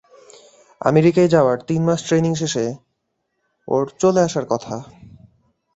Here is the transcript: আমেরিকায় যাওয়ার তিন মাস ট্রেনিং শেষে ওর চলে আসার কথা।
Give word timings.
আমেরিকায় 0.81 1.29
যাওয়ার 1.29 1.57
তিন 1.67 1.81
মাস 1.83 1.99
ট্রেনিং 2.07 2.33
শেষে 2.35 2.65
ওর 3.67 3.83
চলে 3.99 4.21
আসার 4.21 4.45
কথা। 4.45 4.75